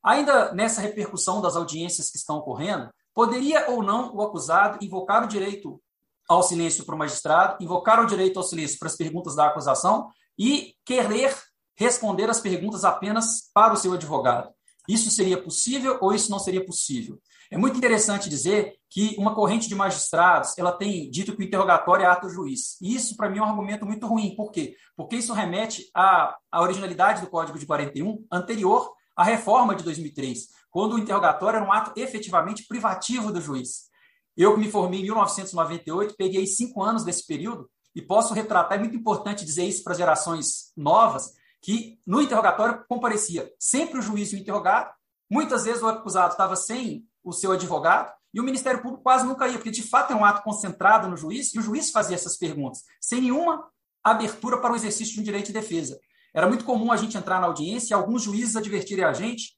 Ainda 0.00 0.52
nessa 0.52 0.80
repercussão 0.80 1.40
das 1.40 1.56
audiências 1.56 2.08
que 2.08 2.18
estão 2.18 2.36
ocorrendo, 2.36 2.88
poderia 3.12 3.68
ou 3.68 3.82
não 3.82 4.14
o 4.14 4.22
acusado 4.22 4.78
invocar 4.80 5.24
o 5.24 5.28
direito 5.28 5.82
ao 6.28 6.44
silêncio 6.44 6.84
para 6.84 6.94
o 6.94 6.98
magistrado, 6.98 7.56
invocar 7.60 8.00
o 8.00 8.06
direito 8.06 8.38
ao 8.38 8.44
silêncio 8.44 8.78
para 8.78 8.86
as 8.86 8.96
perguntas 8.96 9.34
da 9.34 9.46
acusação 9.46 10.08
e 10.38 10.74
querer 10.84 11.36
responder 11.80 12.28
as 12.28 12.40
perguntas 12.40 12.84
apenas 12.84 13.50
para 13.54 13.72
o 13.72 13.76
seu 13.76 13.94
advogado. 13.94 14.50
Isso 14.86 15.10
seria 15.10 15.42
possível 15.42 15.96
ou 16.02 16.12
isso 16.12 16.30
não 16.30 16.38
seria 16.38 16.64
possível? 16.64 17.18
É 17.50 17.56
muito 17.56 17.78
interessante 17.78 18.28
dizer 18.28 18.74
que 18.88 19.16
uma 19.18 19.34
corrente 19.34 19.68
de 19.68 19.74
magistrados 19.74 20.56
ela 20.58 20.72
tem 20.72 21.10
dito 21.10 21.34
que 21.34 21.42
o 21.42 21.44
interrogatório 21.44 22.04
é 22.04 22.06
ato 22.06 22.28
juiz. 22.28 22.80
E 22.80 22.94
isso, 22.94 23.16
para 23.16 23.30
mim, 23.30 23.38
é 23.38 23.42
um 23.42 23.46
argumento 23.46 23.86
muito 23.86 24.06
ruim. 24.06 24.36
Por 24.36 24.52
quê? 24.52 24.76
Porque 24.96 25.16
isso 25.16 25.32
remete 25.32 25.90
à, 25.94 26.36
à 26.52 26.60
originalidade 26.60 27.22
do 27.22 27.28
Código 27.28 27.58
de 27.58 27.66
41, 27.66 28.24
anterior 28.30 28.92
à 29.16 29.24
reforma 29.24 29.74
de 29.74 29.82
2003, 29.82 30.48
quando 30.70 30.94
o 30.94 30.98
interrogatório 30.98 31.56
era 31.58 31.66
um 31.66 31.72
ato 31.72 31.98
efetivamente 31.98 32.66
privativo 32.68 33.32
do 33.32 33.40
juiz. 33.40 33.90
Eu 34.36 34.54
que 34.54 34.60
me 34.60 34.70
formei 34.70 35.00
em 35.00 35.04
1998, 35.04 36.14
peguei 36.16 36.46
cinco 36.46 36.82
anos 36.82 37.04
desse 37.04 37.26
período 37.26 37.68
e 37.94 38.00
posso 38.00 38.32
retratar, 38.32 38.78
é 38.78 38.80
muito 38.80 38.96
importante 38.96 39.44
dizer 39.44 39.64
isso 39.64 39.82
para 39.82 39.94
gerações 39.94 40.72
novas, 40.76 41.32
que 41.60 42.00
no 42.06 42.20
interrogatório 42.20 42.84
comparecia 42.88 43.52
sempre 43.58 43.98
o 43.98 44.02
juiz 44.02 44.32
e 44.32 44.36
o 44.36 44.38
interrogado, 44.38 44.90
muitas 45.30 45.64
vezes 45.64 45.82
o 45.82 45.88
acusado 45.88 46.32
estava 46.32 46.56
sem 46.56 47.06
o 47.22 47.32
seu 47.32 47.52
advogado, 47.52 48.12
e 48.32 48.40
o 48.40 48.44
Ministério 48.44 48.80
Público 48.80 49.02
quase 49.02 49.26
nunca 49.26 49.48
ia, 49.48 49.58
porque 49.58 49.70
de 49.70 49.82
fato 49.82 50.12
é 50.12 50.16
um 50.16 50.24
ato 50.24 50.42
concentrado 50.42 51.08
no 51.08 51.16
juiz, 51.16 51.52
e 51.54 51.58
o 51.58 51.62
juiz 51.62 51.90
fazia 51.90 52.14
essas 52.14 52.36
perguntas, 52.36 52.84
sem 53.00 53.20
nenhuma 53.20 53.68
abertura 54.02 54.58
para 54.58 54.72
o 54.72 54.76
exercício 54.76 55.14
de 55.14 55.20
um 55.20 55.24
direito 55.24 55.46
de 55.46 55.52
defesa. 55.52 55.98
Era 56.32 56.46
muito 56.46 56.64
comum 56.64 56.92
a 56.92 56.96
gente 56.96 57.16
entrar 57.16 57.40
na 57.40 57.46
audiência 57.48 57.92
e 57.92 57.94
alguns 57.94 58.22
juízes 58.22 58.56
advertirem 58.56 59.04
a 59.04 59.12
gente, 59.12 59.56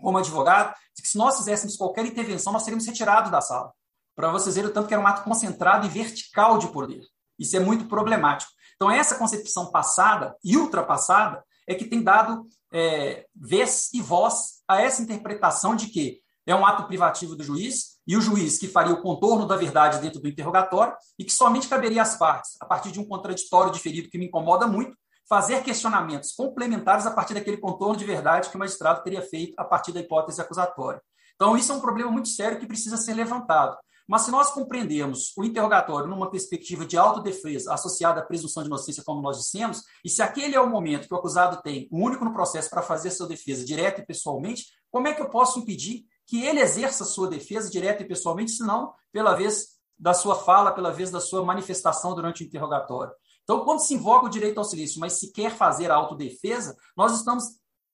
como 0.00 0.18
advogado, 0.18 0.74
de 0.94 1.02
que 1.02 1.08
se 1.08 1.16
nós 1.16 1.36
fizéssemos 1.38 1.76
qualquer 1.76 2.04
intervenção, 2.04 2.52
nós 2.52 2.62
seríamos 2.62 2.86
retirados 2.86 3.30
da 3.30 3.40
sala. 3.40 3.72
Para 4.14 4.32
vocês 4.32 4.56
verem 4.56 4.70
o 4.70 4.74
tanto 4.74 4.88
que 4.88 4.94
era 4.94 5.02
um 5.02 5.06
ato 5.06 5.22
concentrado 5.22 5.86
e 5.86 5.88
vertical 5.88 6.58
de 6.58 6.68
poder. 6.68 7.02
Isso 7.38 7.56
é 7.56 7.60
muito 7.60 7.86
problemático. 7.86 8.50
Então, 8.78 8.90
essa 8.90 9.16
concepção 9.16 9.72
passada 9.72 10.36
e 10.42 10.56
ultrapassada 10.56 11.42
é 11.66 11.74
que 11.74 11.84
tem 11.84 12.00
dado 12.00 12.46
é, 12.72 13.26
vez 13.34 13.90
e 13.92 14.00
voz 14.00 14.62
a 14.68 14.80
essa 14.80 15.02
interpretação 15.02 15.74
de 15.74 15.88
que 15.88 16.20
é 16.46 16.54
um 16.54 16.64
ato 16.64 16.86
privativo 16.86 17.34
do 17.34 17.42
juiz, 17.42 17.98
e 18.06 18.16
o 18.16 18.20
juiz 18.20 18.56
que 18.56 18.68
faria 18.68 18.94
o 18.94 19.02
contorno 19.02 19.46
da 19.46 19.56
verdade 19.56 19.98
dentro 19.98 20.20
do 20.20 20.28
interrogatório, 20.28 20.94
e 21.18 21.24
que 21.24 21.32
somente 21.32 21.68
caberia 21.68 22.00
às 22.00 22.16
partes, 22.16 22.52
a 22.60 22.64
partir 22.64 22.90
de 22.92 23.00
um 23.00 23.04
contraditório 23.04 23.72
diferido 23.72 24.08
que 24.08 24.16
me 24.16 24.26
incomoda 24.26 24.66
muito, 24.66 24.96
fazer 25.28 25.62
questionamentos 25.62 26.32
complementares 26.32 27.04
a 27.04 27.10
partir 27.10 27.34
daquele 27.34 27.58
contorno 27.58 27.96
de 27.96 28.04
verdade 28.04 28.48
que 28.48 28.56
o 28.56 28.58
magistrado 28.58 29.02
teria 29.02 29.20
feito 29.20 29.52
a 29.58 29.64
partir 29.64 29.92
da 29.92 30.00
hipótese 30.00 30.40
acusatória. 30.40 31.02
Então, 31.34 31.56
isso 31.56 31.70
é 31.70 31.74
um 31.74 31.80
problema 31.80 32.10
muito 32.10 32.28
sério 32.28 32.58
que 32.58 32.66
precisa 32.66 32.96
ser 32.96 33.12
levantado. 33.12 33.76
Mas 34.08 34.22
se 34.22 34.30
nós 34.30 34.50
compreendemos 34.50 35.34
o 35.36 35.44
interrogatório 35.44 36.08
numa 36.08 36.30
perspectiva 36.30 36.86
de 36.86 36.96
autodefesa 36.96 37.74
associada 37.74 38.20
à 38.20 38.24
presunção 38.24 38.62
de 38.62 38.68
inocência, 38.68 39.04
como 39.04 39.20
nós 39.20 39.36
dissemos, 39.36 39.82
e 40.02 40.08
se 40.08 40.22
aquele 40.22 40.56
é 40.56 40.60
o 40.60 40.70
momento 40.70 41.06
que 41.06 41.12
o 41.12 41.16
acusado 41.18 41.60
tem, 41.62 41.86
o 41.92 41.98
único 41.98 42.24
no 42.24 42.32
processo 42.32 42.70
para 42.70 42.80
fazer 42.80 43.10
sua 43.10 43.28
defesa 43.28 43.64
direta 43.66 44.00
e 44.00 44.06
pessoalmente, 44.06 44.66
como 44.90 45.06
é 45.06 45.12
que 45.12 45.20
eu 45.20 45.28
posso 45.28 45.58
impedir 45.58 46.06
que 46.26 46.42
ele 46.42 46.60
exerça 46.60 47.04
sua 47.04 47.28
defesa 47.28 47.70
direta 47.70 48.02
e 48.02 48.08
pessoalmente, 48.08 48.52
se 48.52 48.62
não 48.62 48.94
pela 49.12 49.34
vez 49.34 49.78
da 49.98 50.14
sua 50.14 50.36
fala, 50.36 50.72
pela 50.72 50.90
vez 50.90 51.10
da 51.10 51.20
sua 51.20 51.44
manifestação 51.44 52.14
durante 52.14 52.42
o 52.42 52.46
interrogatório. 52.46 53.12
Então, 53.42 53.64
quando 53.64 53.80
se 53.80 53.94
invoca 53.94 54.26
o 54.26 54.30
direito 54.30 54.58
ao 54.58 54.64
silêncio, 54.64 55.00
mas 55.00 55.14
se 55.14 55.32
quer 55.32 55.50
fazer 55.50 55.90
a 55.90 55.96
autodefesa, 55.96 56.76
nós 56.96 57.14
estamos 57.14 57.44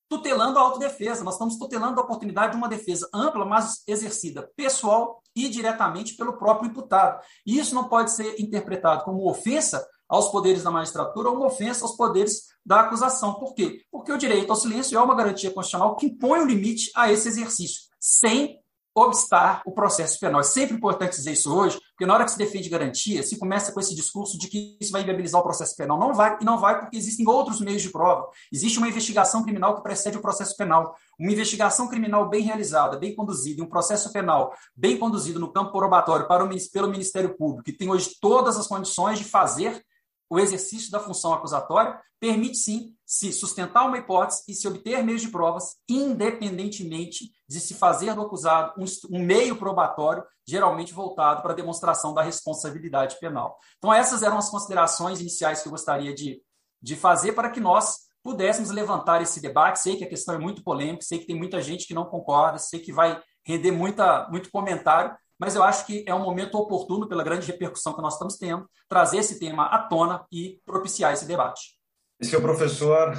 tutelando 0.08 0.58
a 0.58 0.62
autodefesa, 0.62 1.24
nós 1.24 1.34
estamos 1.34 1.56
tutelando 1.56 2.00
a 2.00 2.04
oportunidade 2.04 2.52
de 2.52 2.58
uma 2.58 2.68
defesa 2.68 3.08
ampla, 3.12 3.44
mas 3.44 3.82
exercida 3.86 4.50
pessoal 4.56 5.22
e 5.34 5.48
diretamente 5.48 6.14
pelo 6.14 6.36
próprio 6.38 6.70
imputado. 6.70 7.20
E 7.46 7.58
isso 7.58 7.74
não 7.74 7.88
pode 7.88 8.12
ser 8.12 8.40
interpretado 8.40 9.04
como 9.04 9.28
ofensa 9.28 9.86
aos 10.08 10.28
poderes 10.30 10.62
da 10.62 10.70
magistratura 10.70 11.30
ou 11.30 11.36
uma 11.36 11.46
ofensa 11.46 11.84
aos 11.84 11.96
poderes 11.96 12.48
da 12.64 12.80
acusação. 12.80 13.34
Por 13.34 13.54
quê? 13.54 13.80
Porque 13.90 14.12
o 14.12 14.18
direito 14.18 14.50
ao 14.50 14.56
silêncio 14.56 14.96
é 14.96 15.02
uma 15.02 15.14
garantia 15.14 15.50
constitucional 15.50 15.96
que 15.96 16.06
impõe 16.06 16.40
o 16.40 16.42
um 16.42 16.46
limite 16.46 16.90
a 16.94 17.10
esse 17.10 17.28
exercício 17.28 17.82
sem 17.98 18.60
obstar 18.94 19.62
o 19.66 19.72
processo 19.72 20.18
penal. 20.20 20.40
É 20.40 20.44
sempre 20.44 20.76
importante 20.76 21.16
dizer 21.16 21.32
isso 21.32 21.52
hoje, 21.52 21.80
porque 21.90 22.06
na 22.06 22.14
hora 22.14 22.24
que 22.24 22.30
se 22.30 22.38
defende 22.38 22.68
garantia, 22.68 23.22
se 23.22 23.38
começa 23.38 23.72
com 23.72 23.80
esse 23.80 23.94
discurso 23.94 24.38
de 24.38 24.48
que 24.48 24.76
isso 24.80 24.92
vai 24.92 25.02
inviabilizar 25.02 25.40
o 25.40 25.44
processo 25.44 25.76
penal. 25.76 25.98
Não 25.98 26.14
vai, 26.14 26.38
e 26.40 26.44
não 26.44 26.58
vai 26.58 26.78
porque 26.80 26.96
existem 26.96 27.26
outros 27.28 27.60
meios 27.60 27.82
de 27.82 27.90
prova. 27.90 28.28
Existe 28.52 28.78
uma 28.78 28.88
investigação 28.88 29.42
criminal 29.42 29.74
que 29.74 29.82
precede 29.82 30.16
o 30.16 30.22
processo 30.22 30.56
penal. 30.56 30.94
Uma 31.18 31.32
investigação 31.32 31.88
criminal 31.88 32.28
bem 32.28 32.42
realizada, 32.42 32.98
bem 32.98 33.14
conduzida, 33.14 33.60
e 33.60 33.64
um 33.64 33.68
processo 33.68 34.12
penal 34.12 34.54
bem 34.76 34.96
conduzido 34.96 35.40
no 35.40 35.52
campo 35.52 35.72
probatório 35.72 36.28
para 36.28 36.44
o, 36.44 36.48
pelo 36.72 36.88
Ministério 36.88 37.36
Público, 37.36 37.64
que 37.64 37.72
tem 37.72 37.90
hoje 37.90 38.12
todas 38.20 38.56
as 38.56 38.66
condições 38.66 39.18
de 39.18 39.24
fazer 39.24 39.84
o 40.28 40.38
exercício 40.38 40.90
da 40.90 41.00
função 41.00 41.32
acusatória 41.32 42.00
permite 42.18 42.56
sim 42.56 42.94
se 43.04 43.32
sustentar 43.32 43.86
uma 43.86 43.98
hipótese 43.98 44.42
e 44.48 44.54
se 44.54 44.66
obter 44.66 45.02
meios 45.04 45.20
de 45.20 45.28
provas, 45.28 45.76
independentemente 45.88 47.30
de 47.46 47.60
se 47.60 47.74
fazer 47.74 48.14
do 48.14 48.22
acusado 48.22 48.72
um, 49.10 49.18
meio 49.18 49.56
probatório, 49.56 50.24
geralmente 50.46 50.94
voltado 50.94 51.42
para 51.42 51.52
a 51.52 51.56
demonstração 51.56 52.14
da 52.14 52.22
responsabilidade 52.22 53.18
penal. 53.20 53.58
Então, 53.76 53.92
essas 53.92 54.22
eram 54.22 54.38
as 54.38 54.48
considerações 54.48 55.20
iniciais 55.20 55.60
que 55.60 55.68
eu 55.68 55.72
gostaria 55.72 56.14
de, 56.14 56.40
de 56.82 56.96
fazer 56.96 57.32
para 57.32 57.50
que 57.50 57.60
nós 57.60 58.04
pudéssemos 58.22 58.70
levantar 58.70 59.20
esse 59.20 59.40
debate. 59.40 59.80
Sei 59.80 59.96
que 59.96 60.04
a 60.04 60.08
questão 60.08 60.34
é 60.34 60.38
muito 60.38 60.64
polêmica, 60.64 61.04
sei 61.04 61.18
que 61.18 61.26
tem 61.26 61.36
muita 61.36 61.60
gente 61.60 61.86
que 61.86 61.94
não 61.94 62.06
concorda, 62.06 62.58
sei 62.58 62.80
que 62.80 62.92
vai 62.92 63.20
render 63.46 63.70
muita, 63.70 64.26
muito 64.30 64.50
comentário, 64.50 65.14
mas 65.44 65.54
eu 65.54 65.62
acho 65.62 65.84
que 65.84 66.02
é 66.06 66.14
um 66.14 66.22
momento 66.22 66.56
oportuno, 66.56 67.06
pela 67.06 67.22
grande 67.22 67.46
repercussão 67.46 67.92
que 67.92 68.00
nós 68.00 68.14
estamos 68.14 68.36
tendo, 68.36 68.66
trazer 68.88 69.18
esse 69.18 69.38
tema 69.38 69.66
à 69.66 69.78
tona 69.78 70.24
e 70.32 70.58
propiciar 70.64 71.12
esse 71.12 71.26
debate. 71.26 71.78
Esse 72.18 72.34
é 72.34 72.38
o 72.38 72.42
professor 72.42 73.14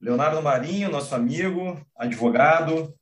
Leonardo 0.00 0.42
Marinho, 0.42 0.90
nosso 0.90 1.14
amigo, 1.14 1.80
advogado, 1.96 2.92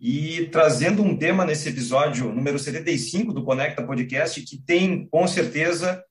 e 0.00 0.48
trazendo 0.48 1.02
um 1.02 1.16
tema 1.16 1.44
nesse 1.44 1.68
episódio 1.68 2.32
número 2.32 2.58
75 2.58 3.32
do 3.32 3.44
Conecta 3.44 3.86
Podcast, 3.86 4.42
que 4.42 4.60
tem, 4.60 5.06
com 5.06 5.26
certeza, 5.28 6.02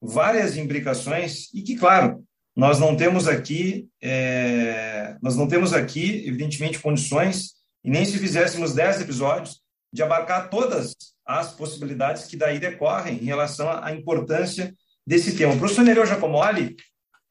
várias 0.00 0.56
implicações 0.56 1.52
e 1.52 1.62
que, 1.62 1.76
claro, 1.76 2.24
nós 2.54 2.78
não 2.78 2.96
temos 2.96 3.26
aqui, 3.26 3.88
é, 4.00 5.16
nós 5.20 5.36
não 5.36 5.48
temos 5.48 5.72
aqui, 5.72 6.26
evidentemente, 6.28 6.78
condições, 6.78 7.54
e 7.82 7.90
nem 7.90 8.04
se 8.04 8.18
fizéssemos 8.18 8.74
10 8.74 9.00
episódios, 9.00 9.61
de 9.92 10.02
abarcar 10.02 10.48
todas 10.48 10.96
as 11.24 11.52
possibilidades 11.52 12.26
que 12.26 12.36
daí 12.36 12.58
decorrem 12.58 13.18
em 13.18 13.26
relação 13.26 13.70
à 13.70 13.92
importância 13.92 14.74
desse 15.06 15.36
tema. 15.36 15.54
O 15.54 15.58
professor 15.58 15.82
Nereu 15.82 16.06
Giacomoli, 16.06 16.76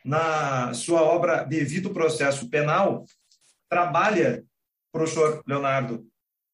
na 0.06 0.74
sua 0.74 1.02
obra 1.02 1.44
Devido 1.44 1.92
Processo 1.92 2.50
Penal, 2.50 3.06
trabalha, 3.70 4.44
professor 4.92 5.42
Leonardo, 5.48 6.06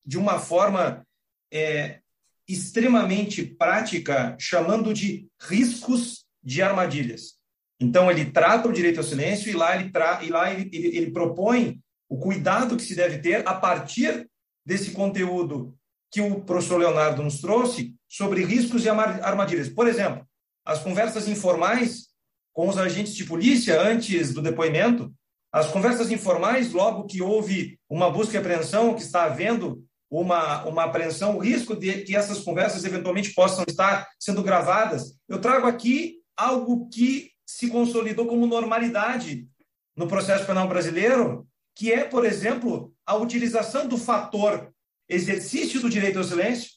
de 0.05 0.17
uma 0.17 0.39
forma 0.39 1.05
é, 1.51 1.99
extremamente 2.47 3.43
prática, 3.43 4.35
chamando 4.39 4.93
de 4.93 5.27
riscos 5.41 6.25
de 6.41 6.61
armadilhas. 6.61 7.35
Então, 7.79 8.09
ele 8.09 8.31
trata 8.31 8.67
o 8.67 8.73
direito 8.73 8.97
ao 8.97 9.03
silêncio 9.03 9.49
e 9.49 9.53
lá 9.53 9.75
ele, 9.75 9.91
tra 9.91 10.23
e 10.23 10.29
lá 10.29 10.51
ele, 10.51 10.69
ele, 10.73 10.97
ele 10.97 11.11
propõe 11.11 11.79
o 12.09 12.17
cuidado 12.17 12.77
que 12.77 12.83
se 12.83 12.95
deve 12.95 13.19
ter 13.19 13.47
a 13.47 13.53
partir 13.53 14.27
desse 14.65 14.91
conteúdo 14.91 15.76
que 16.11 16.21
o 16.21 16.41
professor 16.41 16.77
Leonardo 16.77 17.23
nos 17.23 17.39
trouxe 17.39 17.95
sobre 18.07 18.43
riscos 18.45 18.85
e 18.85 18.89
armadilhas. 18.89 19.69
Por 19.69 19.87
exemplo, 19.87 20.25
as 20.65 20.79
conversas 20.79 21.27
informais 21.27 22.07
com 22.53 22.67
os 22.67 22.77
agentes 22.77 23.15
de 23.15 23.25
polícia 23.25 23.81
antes 23.81 24.33
do 24.33 24.41
depoimento, 24.41 25.13
as 25.51 25.69
conversas 25.69 26.11
informais 26.11 26.71
logo 26.71 27.05
que 27.05 27.21
houve 27.21 27.79
uma 27.89 28.09
busca 28.09 28.35
e 28.35 28.37
apreensão, 28.37 28.93
que 28.93 29.01
está 29.01 29.25
havendo 29.25 29.83
uma, 30.09 30.63
uma 30.65 30.85
apreensão, 30.85 31.35
o 31.35 31.39
risco 31.39 31.75
de 31.75 32.01
que 32.01 32.15
essas 32.15 32.39
conversas 32.39 32.83
eventualmente 32.83 33.33
possam 33.33 33.63
estar 33.67 34.07
sendo 34.19 34.43
gravadas. 34.43 35.15
Eu 35.27 35.39
trago 35.39 35.67
aqui 35.67 36.17
algo 36.35 36.89
que 36.89 37.31
se 37.45 37.69
consolidou 37.69 38.27
como 38.27 38.45
normalidade 38.45 39.47
no 39.95 40.07
processo 40.07 40.45
penal 40.45 40.67
brasileiro, 40.67 41.47
que 41.75 41.91
é, 41.91 42.03
por 42.03 42.25
exemplo, 42.25 42.93
a 43.05 43.15
utilização 43.15 43.87
do 43.87 43.97
fator 43.97 44.71
exercício 45.09 45.79
do 45.81 45.89
direito 45.89 46.17
ao 46.17 46.23
silêncio 46.23 46.71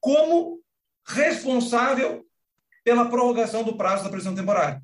como 0.00 0.60
responsável 1.06 2.24
pela 2.84 3.08
prorrogação 3.08 3.64
do 3.64 3.76
prazo 3.76 4.04
da 4.04 4.10
prisão 4.10 4.34
temporária. 4.34 4.82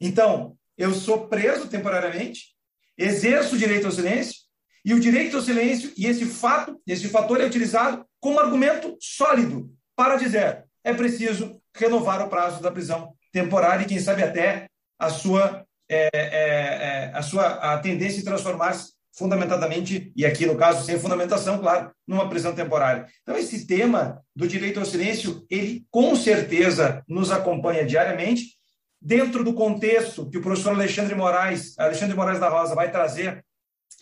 Então, 0.00 0.56
eu 0.76 0.94
sou 0.94 1.28
preso 1.28 1.68
temporariamente, 1.68 2.54
exerço 2.96 3.54
o 3.54 3.58
direito 3.58 3.86
ao 3.86 3.92
silêncio, 3.92 4.40
e 4.84 4.94
o 4.94 5.00
direito 5.00 5.36
ao 5.36 5.42
silêncio, 5.42 5.92
e 5.96 6.06
esse 6.06 6.24
fato, 6.24 6.80
esse 6.86 7.08
fator 7.08 7.40
é 7.40 7.44
utilizado 7.44 8.06
como 8.18 8.40
argumento 8.40 8.96
sólido 9.00 9.70
para 9.94 10.16
dizer 10.16 10.64
é 10.82 10.94
preciso 10.94 11.60
renovar 11.74 12.24
o 12.24 12.30
prazo 12.30 12.62
da 12.62 12.70
prisão 12.70 13.14
temporária 13.32 13.84
e, 13.84 13.86
quem 13.86 13.98
sabe, 13.98 14.22
até 14.22 14.66
a 14.98 15.10
sua, 15.10 15.66
é, 15.88 16.08
é, 16.12 16.20
é, 16.22 17.12
a 17.14 17.22
sua 17.22 17.74
a 17.74 17.78
tendência 17.78 18.18
de 18.18 18.24
transformar-se 18.24 18.92
fundamentadamente, 19.12 20.12
e 20.14 20.24
aqui 20.24 20.46
no 20.46 20.56
caso 20.56 20.84
sem 20.84 20.98
fundamentação, 20.98 21.58
claro, 21.58 21.90
numa 22.06 22.28
prisão 22.28 22.54
temporária. 22.54 23.06
Então, 23.22 23.36
esse 23.36 23.66
tema 23.66 24.22
do 24.34 24.46
direito 24.46 24.78
ao 24.78 24.86
silêncio, 24.86 25.44
ele 25.50 25.84
com 25.90 26.14
certeza 26.14 27.02
nos 27.08 27.30
acompanha 27.30 27.84
diariamente, 27.84 28.58
dentro 29.00 29.42
do 29.42 29.54
contexto 29.54 30.28
que 30.28 30.38
o 30.38 30.42
professor 30.42 30.74
Alexandre 30.74 31.14
Moraes, 31.14 31.78
Alexandre 31.78 32.16
Moraes 32.16 32.38
da 32.38 32.48
Rosa, 32.48 32.74
vai 32.74 32.90
trazer 32.90 33.44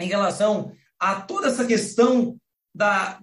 em 0.01 0.09
relação 0.09 0.73
a 0.99 1.21
toda 1.21 1.49
essa 1.49 1.65
questão 1.65 2.37
da, 2.75 3.19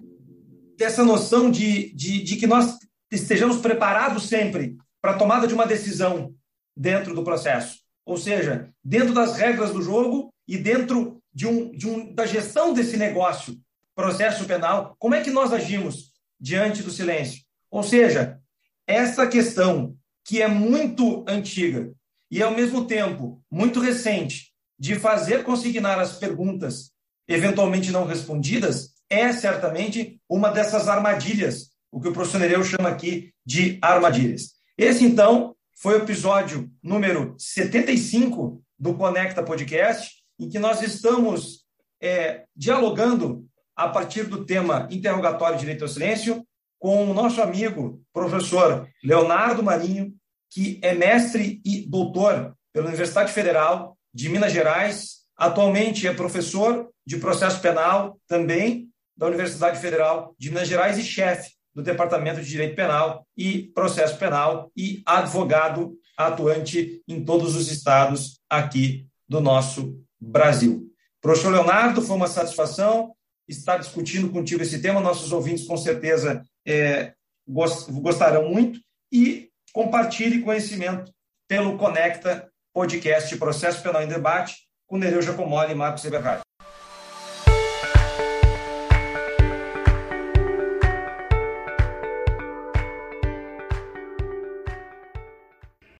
dessa 0.76 1.04
noção 1.04 1.50
de, 1.50 1.92
de, 1.94 2.22
de 2.22 2.36
que 2.36 2.46
nós 2.46 2.76
estejamos 3.10 3.58
preparados 3.58 4.28
sempre 4.28 4.76
para 5.00 5.12
a 5.12 5.18
tomada 5.18 5.46
de 5.46 5.54
uma 5.54 5.66
decisão 5.66 6.34
dentro 6.76 7.14
do 7.14 7.24
processo. 7.24 7.78
Ou 8.04 8.16
seja, 8.16 8.70
dentro 8.84 9.12
das 9.12 9.36
regras 9.36 9.72
do 9.72 9.82
jogo 9.82 10.32
e 10.46 10.56
dentro 10.56 11.15
de 11.36 11.46
um, 11.46 11.70
de 11.70 11.86
um, 11.86 12.14
da 12.14 12.24
gestão 12.24 12.72
desse 12.72 12.96
negócio, 12.96 13.60
processo 13.94 14.46
penal, 14.46 14.96
como 14.98 15.14
é 15.14 15.22
que 15.22 15.30
nós 15.30 15.52
agimos 15.52 16.14
diante 16.40 16.82
do 16.82 16.90
silêncio? 16.90 17.42
Ou 17.70 17.82
seja, 17.82 18.40
essa 18.86 19.26
questão 19.26 19.94
que 20.24 20.40
é 20.40 20.48
muito 20.48 21.26
antiga 21.28 21.92
e, 22.30 22.42
ao 22.42 22.52
mesmo 22.52 22.86
tempo, 22.86 23.44
muito 23.50 23.80
recente, 23.80 24.50
de 24.78 24.98
fazer 24.98 25.44
consignar 25.44 25.98
as 25.98 26.16
perguntas 26.16 26.90
eventualmente 27.28 27.90
não 27.90 28.06
respondidas, 28.06 28.94
é 29.10 29.30
certamente 29.30 30.18
uma 30.26 30.50
dessas 30.50 30.88
armadilhas, 30.88 31.72
o 31.92 32.00
que 32.00 32.08
o 32.08 32.12
professor 32.12 32.38
Nereu 32.38 32.64
chama 32.64 32.88
aqui 32.88 33.30
de 33.44 33.78
armadilhas. 33.82 34.54
Esse, 34.78 35.04
então, 35.04 35.54
foi 35.74 35.98
o 35.98 36.02
episódio 36.02 36.70
número 36.82 37.34
75 37.38 38.62
do 38.78 38.94
Conecta 38.94 39.42
Podcast, 39.42 40.15
em 40.38 40.48
que 40.48 40.58
nós 40.58 40.82
estamos 40.82 41.64
é, 42.00 42.44
dialogando 42.54 43.46
a 43.74 43.88
partir 43.88 44.24
do 44.24 44.44
tema 44.44 44.88
interrogatório 44.90 45.58
direito 45.58 45.82
ao 45.82 45.88
silêncio 45.88 46.46
com 46.78 47.10
o 47.10 47.14
nosso 47.14 47.40
amigo, 47.42 48.02
professor 48.12 48.88
Leonardo 49.02 49.62
Marinho, 49.62 50.14
que 50.50 50.78
é 50.82 50.94
mestre 50.94 51.60
e 51.64 51.86
doutor 51.88 52.54
pela 52.72 52.88
Universidade 52.88 53.32
Federal 53.32 53.96
de 54.12 54.28
Minas 54.28 54.52
Gerais, 54.52 55.22
atualmente 55.36 56.06
é 56.06 56.14
professor 56.14 56.88
de 57.04 57.16
processo 57.18 57.60
penal 57.60 58.18
também 58.26 58.88
da 59.16 59.26
Universidade 59.26 59.80
Federal 59.80 60.34
de 60.38 60.50
Minas 60.50 60.68
Gerais 60.68 60.98
e 60.98 61.02
chefe 61.02 61.52
do 61.74 61.82
Departamento 61.82 62.40
de 62.40 62.48
Direito 62.48 62.74
Penal 62.74 63.26
e 63.36 63.64
Processo 63.74 64.18
Penal 64.18 64.70
e 64.76 65.02
advogado 65.04 65.94
atuante 66.16 67.02
em 67.06 67.24
todos 67.24 67.54
os 67.54 67.70
estados 67.70 68.40
aqui 68.48 69.06
do 69.28 69.40
nosso 69.40 70.02
Brasil. 70.26 70.86
Professor 71.20 71.50
Leonardo, 71.50 72.02
foi 72.02 72.16
uma 72.16 72.26
satisfação 72.26 73.14
estar 73.48 73.78
discutindo 73.78 74.28
contigo 74.30 74.62
esse 74.62 74.80
tema. 74.80 75.00
Nossos 75.00 75.32
ouvintes, 75.32 75.66
com 75.66 75.76
certeza, 75.76 76.42
é, 76.66 77.12
gostarão 77.46 78.48
muito. 78.48 78.80
E 79.12 79.50
compartilhe 79.72 80.42
conhecimento 80.42 81.12
pelo 81.48 81.78
Conecta 81.78 82.50
Podcast 82.72 83.36
Processo 83.36 83.82
Penal 83.82 84.02
em 84.02 84.08
Debate 84.08 84.66
com 84.86 84.98
Nereu 84.98 85.22
Giacomoli 85.22 85.72
e 85.72 85.74
Marcos 85.74 86.04
Eberhardt. 86.04 86.45